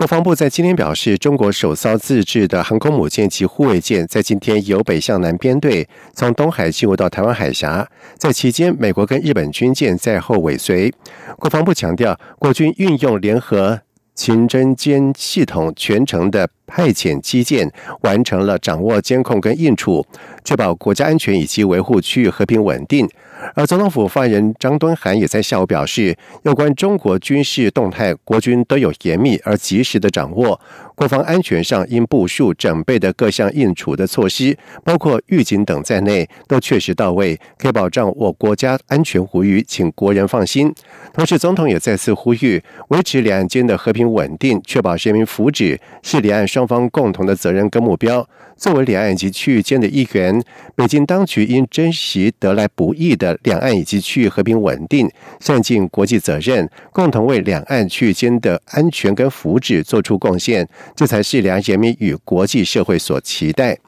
[0.00, 7.86] 国防部在今天表示，中国首艘自制的航空母舰及护卫舰在今天由北向南编队，从东海进入到台湾海峡。
[8.16, 10.90] 在期间，美国跟日本军舰在后尾随。
[11.36, 13.78] 国防部强调，国军运用联合
[14.14, 20.06] 勤侦监系统，全程的派遣基建，完成了掌握监控跟应处，
[20.42, 23.06] 确保国家安全以及维护区域和平稳定。
[23.54, 30.60] 而总统府发言人张敦涵也在下午表示，有关中国军事动态，国军都有严密而及时的掌握。
[30.94, 40.72] 国防安全上应部署整备的各项应处的措施，包括预警等在内，都确实到位，可以保障我国家安全无虞，请国人放心。
[41.14, 48.28] 同时，总统也再次呼吁，维持两岸间的和平稳定，确保人民福祉，是两岸双方共同的责任跟目标。
[48.58, 50.42] 作为两岸及区域间的一员，
[50.74, 63.78] 北京当局应珍惜得来不易的两岸以及区域和平稳定，善尽国际责任，共同为两岸区域间的安全跟福祉做出贡献，这才是两岸人民与国际社会所期待。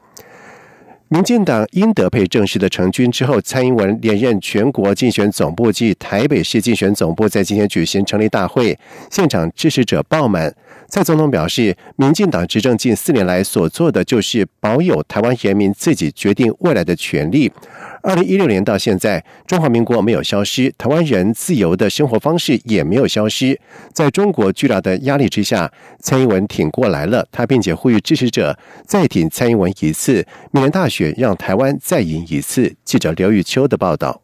[1.09, 8.75] 民进党英德配正式的成军之后，蔡英文连任全国竞选总部及台北市竞选总部在今天举行成立大会，
[9.11, 10.51] 现场支持者爆满。
[10.87, 17.51] 蔡总统表示，民进党执政近四年来所做的就是保有台湾人民自己决定未来的权利。
[18.03, 23.57] 二零一六年到现在，中华民国没有消失，台湾人自由的生活方式也没有消失。
[23.93, 27.25] 在中国巨大的压力之下，蔡英文挺过来了。
[27.31, 32.75] 他并且呼吁支持者再挺蔡英文一次，明年大选让台湾再赢一次。
[32.83, 34.22] 记者刘玉秋的报道。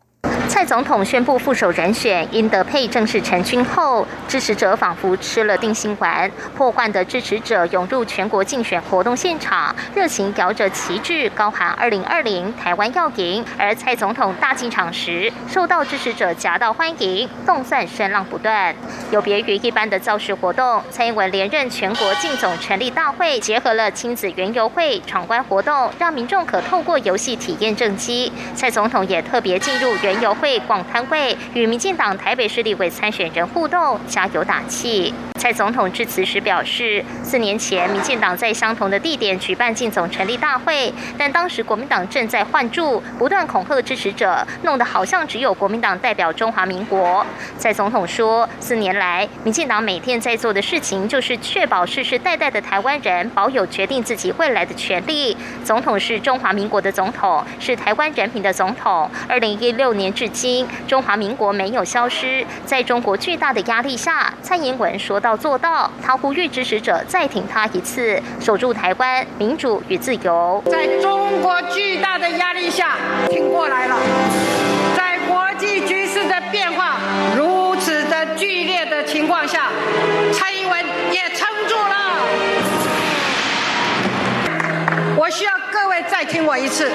[0.69, 13.43] 总统宣布副手人选殷德佩正式成军后，支持者仿佛吃了定心丸，破罐的支持者涌入全国竞选活动现场，热情摇着旗帜，高喊“二零二零台湾要赢”。
[13.57, 18.75] 而蔡总统大进场时，受到支持者夹道欢迎，动算声浪不断。
[19.09, 28.31] 有别于一般的造势活动，蔡英文连任全国竞总成立大会，结合了亲子园游会、闯关活动，让民众可透过游戏体验政绩。
[28.53, 30.29] 蔡总统也特别进入园游。
[30.39, 35.13] 会逛摊位，与民进党台北市立委参选人互动，加油打气。
[35.39, 47.25] 蔡总统致辞时表示，四年前民进党在相同的地点举办进总成立大会，但当时国民党正在换柱，不断恐吓支持者，弄得好像只有国民党代表中华民国。
[47.57, 55.37] 蔡总统说，四年来民进党每天在做的事情，就是确保世世代代的台湾人保有决定自己未来的权利。
[55.63, 59.09] 总统是中华民国的总统，是台湾人民的总统。
[59.29, 62.45] 二零一六年至今，中华民国没有消失。
[62.65, 65.28] 在中国巨大的压力下，蔡英文说到。
[65.29, 70.63] 要做到，他呼吁支持者再挺他一次，守住台湾民主与自由。
[70.65, 72.97] 在中国巨大的压力下，
[73.29, 73.95] 挺过来了。
[74.97, 76.97] 在国际局势的变化
[77.37, 79.69] 如此的剧烈的情况下，
[80.33, 82.25] 蔡英文也撑住了。
[85.15, 86.91] 我需要各位再听我一次。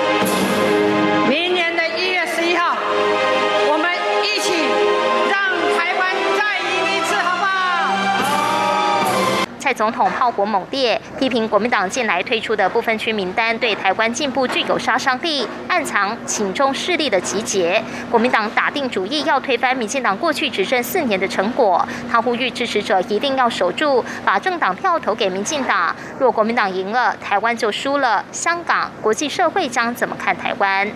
[9.74, 17.82] 总统炮火猛烈，批评国民党近来推出的部分区名单对台湾进步具有杀伤力，暗藏请中势力的集结。
[18.10, 21.86] 国民党打定主意要推翻民进党过去执政四年的成果。
[22.10, 25.94] 他呼吁支持者一定要守住，把政党票投给民进党。
[26.18, 30.88] 若国民党赢了，台湾就输了，香港国际社会将怎么看台湾？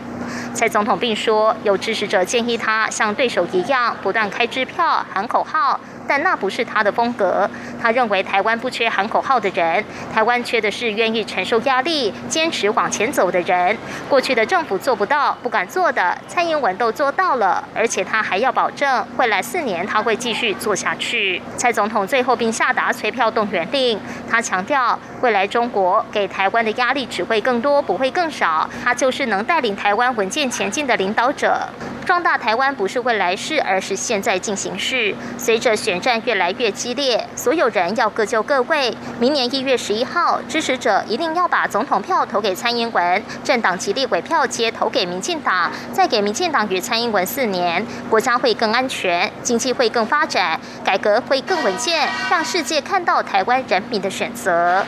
[0.55, 5.81] 蔡总统并说，有支持者建议他像对手一样，不断开支票、喊口号。
[6.09, 7.49] 但那不是他的风格。
[7.81, 13.77] 他认为台湾不缺喊口号的人，台湾缺的是愿意承受压力、坚持往前走的人。
[14.09, 21.41] 过去的政府做不到、不敢做的，蔡英文都做到了，而且他还要保证未来四年他会继续做下去。
[21.57, 24.01] 蔡总统最后并下达催票动员令，
[24.31, 28.69] 他强调未来中国给台湾的压力只会更多，不会更少。
[28.83, 31.69] 他就是能带领台湾稳健前进的领导者。
[32.09, 35.15] 壮大台湾不是未来式，而是现在进行式。
[35.37, 38.97] 随着选战越来越激烈，所有人要各就各位。
[39.21, 45.71] 明年一月十一号，支持者一定要把总统票投给蔡英文，政党及立委票皆投给民进党。
[45.93, 54.83] 再给民进党与蔡英文四年，国家会更安全，经济会更发展，改革会更稳健，让世界看到台湾人民的选择。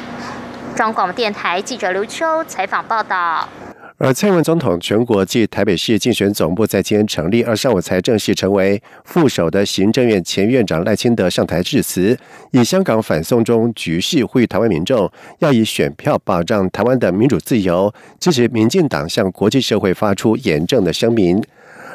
[0.75, 3.47] 中广电台记者刘秋采访报道。
[4.03, 12.19] 而蔡英文总统全国暨台北市竞选总部在今天成立，而上午才正式成为副手的行政院前院长赖清德上台致辞，
[12.51, 21.39] 以香港反送中局势呼吁台湾民众要以选票保障台湾的民主自由，支持民进党向国际社会发出严正的声明。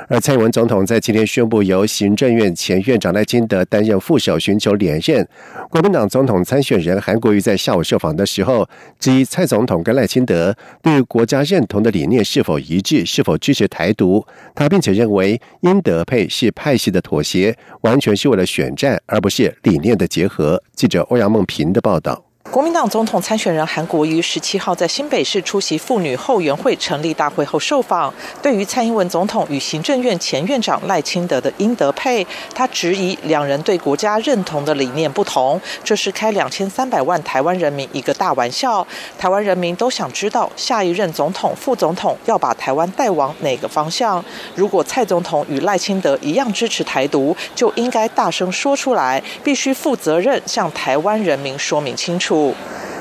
[0.08, 5.28] 而蔡英文总统在今天宣布，由行政院前院长赖清德担任副手，寻求连任。
[5.70, 8.68] 国民党总统参选人韩国瑜在下午受访的时候，
[9.00, 14.26] 质疑蔡总统跟赖清德对国家认同的理念是否一致，是否支持台独。
[14.54, 20.62] 他并且认为，英德配是派系的妥协，完全是为了选战，而不是理念的结合。
[20.76, 22.25] 记者欧阳梦平的报道。
[22.56, 38.88] 国民党总统参选人韩国瑜十七号在新北市出席妇女后援会成立大会后受访，对于蔡英文总统与行政院前院长赖清德的英德配，他质疑两人对国家认同的理念不同，这是开两千三百万台湾人民一个大玩笑。
[39.20, 44.24] 台湾人民都想知道下一任总统、副总统要把台湾带往哪个方向。
[44.56, 52.45] 如果蔡总统与赖清德一样支持台独，就应该大声说出来，必须负责任向台湾人民说明清楚。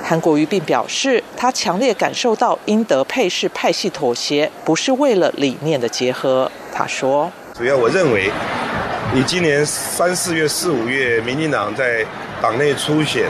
[0.07, 6.51] 韩国瑜并表示，他强烈感受到英德配是派系妥协，不是为了理念的结合。
[6.75, 8.31] 他说：“主要我认为，
[9.15, 12.05] 你今年三四月、四五月，民进党在
[12.43, 13.25] 党内初选，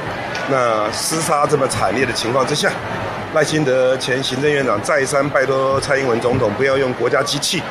[0.50, 2.72] 那厮杀这么惨烈的情况之下，
[3.34, 7.62] 赖清德前行政院长再三拜托蔡英文总统不要用国家机器，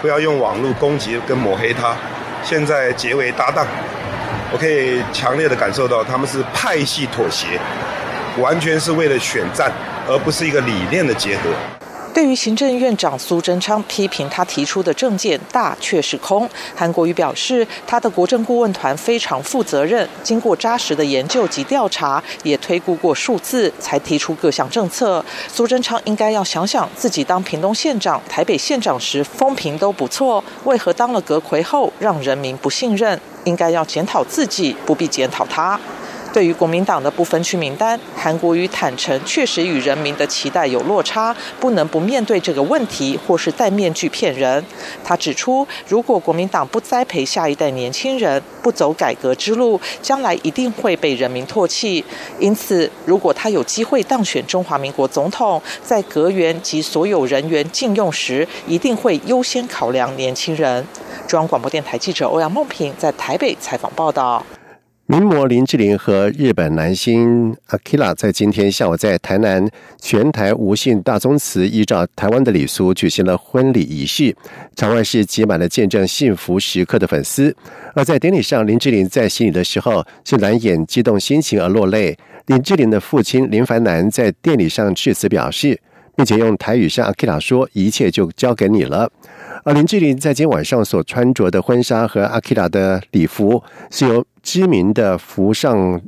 [0.00, 1.96] 不要用网络攻击跟抹黑他，
[2.44, 3.66] 现在结为搭档。”
[4.52, 7.58] 我可以强烈的感受到，他们是派系妥协，
[8.38, 9.70] 完全是为了选战，
[10.08, 11.50] 而不是一个理念的结合。
[12.12, 25.24] 对于行政院长苏贞昌批评他提出的政见大却是空，韩国瑜表示，他的国政顾问团非常负责任，经过扎实的研究及调查，也推估过数字，才提出各项政策。
[25.48, 33.20] 苏贞昌应该要想想，自己当屏东县长、台北县长时风评都不错，为何当了阁魁后让人民不信任？
[33.42, 35.78] 应该要检讨自己，不必检讨他。
[36.34, 44.64] 对于国民党的不分区名单，韩国瑜坦诚，确实与人民的期待有落差，不能不面对这个问题，或是戴面具骗人。
[45.04, 52.04] 他指出，如果国民党不栽培下一代年轻人，不走改革之路，将来一定会被人民唾弃。
[52.40, 60.84] 因此，如果他有机会当选中华民国总统，在阁员及所有人员禁用时，一定会优先考量年轻人。
[61.28, 64.44] 中央广播电台记者欧阳梦平在台北采访报道。
[65.06, 69.68] 名模林志玲和日本男星 Akira 在今天下午在台南
[70.00, 74.34] 全台无姓大宗祠，依照台湾的礼俗举行了婚礼仪式。
[74.74, 77.54] 场外是挤满了见证幸福时刻的粉丝。
[77.94, 82.16] 而在典礼上，林志玲在行礼的时候是难掩激动心情而落泪。
[82.46, 85.78] 林志玲的父亲林凡南在典礼上致辞表示，
[86.16, 89.10] 并且用台语向 Akira 说：“一切就交给你了。”
[89.64, 96.00] 而林志玲在今天晚上所穿着的婚纱和阿基拉的礼服，是由知名的服上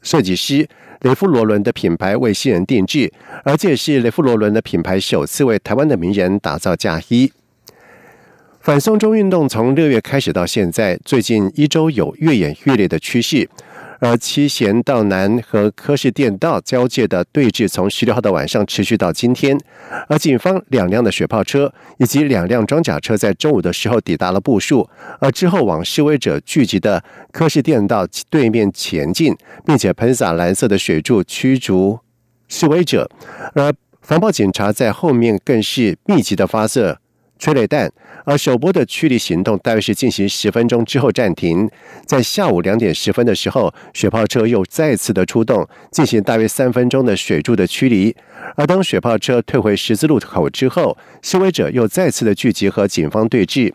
[0.00, 0.66] 设计师
[1.02, 3.12] 雷夫罗伦的品牌为新人定制，
[3.44, 7.30] 而这也是雷夫罗伦的品牌首次为台湾的名人打造嫁衣。
[8.60, 13.48] 反送中运动从六月开始到现在，最近一周有越演越烈的趋势。
[13.98, 19.58] 而七贤道南和科士电道交界的对峙，从十六号的晚上持续到今天。
[20.08, 24.88] 而警方两辆的雪炮车以及两辆装甲车在中午的时候抵达了部署，
[25.20, 31.98] 而之后往示威者聚集的科士电道对面前进，并且喷洒蓝色的水柱驱逐
[32.48, 33.08] 示威者。
[33.54, 33.72] 而
[34.02, 36.98] 防暴警察在后面更是密集的发射。
[37.38, 37.90] 催泪弹，
[38.24, 41.68] 而首波的驱离行动大约是进行十分钟之后暂停，
[42.04, 48.14] 在下午两点十分的时候，雪炮车又再次的出动，进行大约三分钟的水柱的驱离。
[48.56, 53.72] 而当雪炮车退回十字路口之后，示威者又再次的聚集和警方对峙。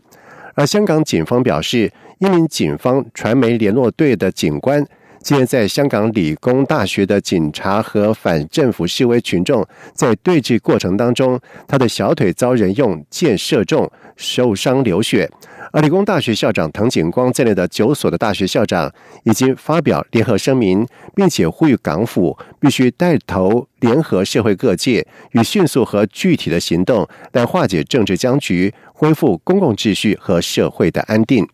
[0.56, 4.86] 而香港警方表示，一名警方传媒联络队的警官。
[5.24, 15.30] 今天在香港理工大学的警察和反政府示威群众在对峙过程当中，他的小腿遭人用箭射中，受伤流血。
[15.72, 18.92] 而理工大学校长滕景光在内的九所的大学校长
[19.24, 20.86] 已经发表联合声明，
[21.16, 31.48] 并且呼吁港府必须带头联合社会各界，以迅速和具体的行动来化解政治僵局，恢复公共秩序和社会的安定。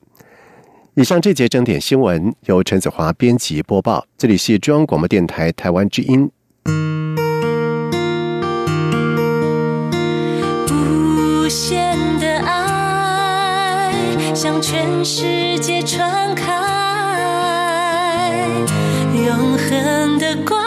[0.97, 6.31] 以上这节整点新闻由陈子华编辑播报，这里是中央广播电台台湾之音。
[10.71, 13.93] 无限的爱
[14.33, 16.51] 向全世界传开，
[19.13, 20.66] 永恒的光。